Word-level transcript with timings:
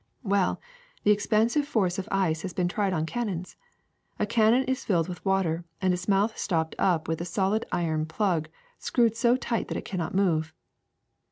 Well, 0.23 0.59
the 1.03 1.11
expansive 1.11 1.67
force 1.67 1.99
of 1.99 2.07
ice 2.09 2.41
has 2.41 2.53
been 2.55 2.67
tried 2.67 2.91
on 2.91 3.05
cannons. 3.05 3.55
A 4.17 4.25
cannon 4.25 4.63
is 4.63 4.83
filled 4.83 5.07
with 5.07 5.23
water 5.23 5.63
and 5.79 5.93
its 5.93 6.07
mouth 6.07 6.35
stopped 6.39 6.75
up 6.79 7.07
with 7.07 7.21
a 7.21 7.23
solid 7.23 7.67
iron 7.71 8.07
plug 8.07 8.49
screwed 8.79 9.15
so 9.15 9.35
tight 9.37 9.67
that 9.67 9.77
it 9.77 9.85
cannot 9.85 10.15
move. 10.15 10.55